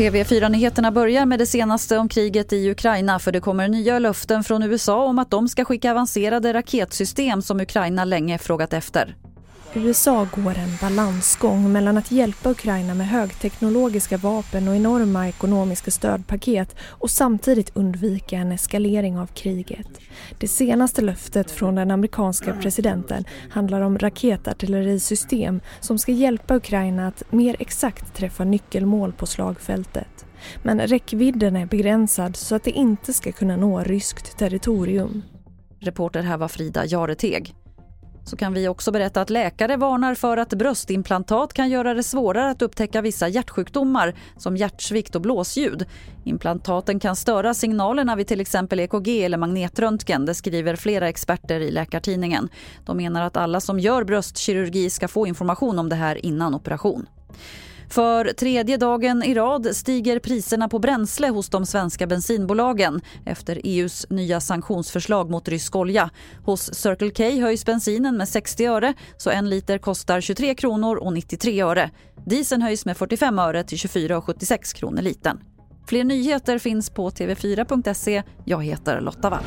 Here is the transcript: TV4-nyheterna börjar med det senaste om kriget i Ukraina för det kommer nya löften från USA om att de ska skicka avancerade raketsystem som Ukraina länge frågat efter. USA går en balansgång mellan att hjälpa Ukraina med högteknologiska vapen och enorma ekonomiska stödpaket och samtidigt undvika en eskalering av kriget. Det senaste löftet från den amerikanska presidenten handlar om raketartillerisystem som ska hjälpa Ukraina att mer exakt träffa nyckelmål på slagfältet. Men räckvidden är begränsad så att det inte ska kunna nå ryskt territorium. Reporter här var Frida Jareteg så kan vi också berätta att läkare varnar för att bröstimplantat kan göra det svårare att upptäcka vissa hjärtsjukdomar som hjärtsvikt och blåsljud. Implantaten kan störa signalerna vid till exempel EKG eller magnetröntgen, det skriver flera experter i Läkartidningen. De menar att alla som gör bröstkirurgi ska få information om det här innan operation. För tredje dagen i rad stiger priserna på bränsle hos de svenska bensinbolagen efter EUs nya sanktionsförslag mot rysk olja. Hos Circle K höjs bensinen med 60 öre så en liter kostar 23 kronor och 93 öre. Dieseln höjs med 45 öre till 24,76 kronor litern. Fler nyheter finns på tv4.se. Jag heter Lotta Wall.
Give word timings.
TV4-nyheterna 0.00 0.90
börjar 0.92 1.26
med 1.26 1.38
det 1.38 1.46
senaste 1.46 1.98
om 1.98 2.08
kriget 2.08 2.52
i 2.52 2.70
Ukraina 2.70 3.18
för 3.18 3.32
det 3.32 3.40
kommer 3.40 3.68
nya 3.68 3.98
löften 3.98 4.44
från 4.44 4.62
USA 4.62 5.04
om 5.04 5.18
att 5.18 5.30
de 5.30 5.48
ska 5.48 5.64
skicka 5.64 5.90
avancerade 5.90 6.52
raketsystem 6.52 7.42
som 7.42 7.60
Ukraina 7.60 8.04
länge 8.04 8.38
frågat 8.38 8.72
efter. 8.72 9.16
USA 9.74 10.28
går 10.34 10.58
en 10.58 10.76
balansgång 10.80 11.72
mellan 11.72 11.98
att 11.98 12.10
hjälpa 12.10 12.50
Ukraina 12.50 12.94
med 12.94 13.08
högteknologiska 13.08 14.16
vapen 14.16 14.68
och 14.68 14.76
enorma 14.76 15.28
ekonomiska 15.28 15.90
stödpaket 15.90 16.76
och 16.88 17.10
samtidigt 17.10 17.76
undvika 17.76 18.36
en 18.36 18.52
eskalering 18.52 19.18
av 19.18 19.26
kriget. 19.26 19.86
Det 20.38 20.48
senaste 20.48 21.02
löftet 21.02 21.50
från 21.50 21.74
den 21.74 21.90
amerikanska 21.90 22.52
presidenten 22.52 23.24
handlar 23.50 23.80
om 23.80 23.98
raketartillerisystem 23.98 25.60
som 25.80 25.98
ska 25.98 26.12
hjälpa 26.12 26.56
Ukraina 26.56 27.08
att 27.08 27.32
mer 27.32 27.56
exakt 27.58 28.14
träffa 28.14 28.44
nyckelmål 28.44 29.12
på 29.12 29.26
slagfältet. 29.26 30.26
Men 30.62 30.80
räckvidden 30.80 31.56
är 31.56 31.66
begränsad 31.66 32.36
så 32.36 32.54
att 32.54 32.64
det 32.64 32.70
inte 32.70 33.12
ska 33.12 33.32
kunna 33.32 33.56
nå 33.56 33.80
ryskt 33.80 34.38
territorium. 34.38 35.22
Reporter 35.80 36.22
här 36.22 36.36
var 36.36 36.48
Frida 36.48 36.86
Jareteg 36.86 37.54
så 38.30 38.36
kan 38.36 38.52
vi 38.52 38.68
också 38.68 38.92
berätta 38.92 39.20
att 39.20 39.30
läkare 39.30 39.76
varnar 39.76 40.14
för 40.14 40.36
att 40.36 40.54
bröstimplantat 40.54 41.52
kan 41.52 41.70
göra 41.70 41.94
det 41.94 42.02
svårare 42.02 42.50
att 42.50 42.62
upptäcka 42.62 43.02
vissa 43.02 43.28
hjärtsjukdomar 43.28 44.14
som 44.36 44.56
hjärtsvikt 44.56 45.14
och 45.14 45.20
blåsljud. 45.20 45.86
Implantaten 46.24 47.00
kan 47.00 47.16
störa 47.16 47.54
signalerna 47.54 48.16
vid 48.16 48.26
till 48.26 48.40
exempel 48.40 48.80
EKG 48.80 49.24
eller 49.24 49.38
magnetröntgen, 49.38 50.26
det 50.26 50.34
skriver 50.34 50.76
flera 50.76 51.08
experter 51.08 51.60
i 51.60 51.70
Läkartidningen. 51.70 52.48
De 52.86 52.96
menar 52.96 53.22
att 53.22 53.36
alla 53.36 53.60
som 53.60 53.80
gör 53.80 54.04
bröstkirurgi 54.04 54.90
ska 54.90 55.08
få 55.08 55.26
information 55.26 55.78
om 55.78 55.88
det 55.88 55.96
här 55.96 56.26
innan 56.26 56.54
operation. 56.54 57.06
För 57.90 58.24
tredje 58.24 58.76
dagen 58.76 59.22
i 59.22 59.34
rad 59.34 59.76
stiger 59.76 60.18
priserna 60.18 60.68
på 60.68 60.78
bränsle 60.78 61.28
hos 61.28 61.48
de 61.48 61.66
svenska 61.66 62.06
bensinbolagen 62.06 63.00
efter 63.26 63.60
EUs 63.64 64.06
nya 64.10 64.40
sanktionsförslag 64.40 65.30
mot 65.30 65.48
rysk 65.48 65.76
olja. 65.76 66.10
Hos 66.44 66.74
Circle 66.74 67.10
K 67.10 67.40
höjs 67.40 67.64
bensinen 67.64 68.16
med 68.16 68.28
60 68.28 68.66
öre 68.66 68.94
så 69.16 69.30
en 69.30 69.50
liter 69.50 69.78
kostar 69.78 70.20
23 70.20 70.54
kronor 70.54 70.96
och 70.96 71.12
93 71.12 71.62
öre. 71.62 71.90
Dieseln 72.26 72.62
höjs 72.62 72.86
med 72.86 72.96
45 72.96 73.38
öre 73.38 73.64
till 73.64 73.78
24,76 73.78 74.74
kronor 74.74 75.02
litern. 75.02 75.40
Fler 75.86 76.04
nyheter 76.04 76.58
finns 76.58 76.90
på 76.90 77.10
tv4.se. 77.10 78.22
Jag 78.44 78.64
heter 78.64 79.00
Lotta 79.00 79.30
Wall. 79.30 79.44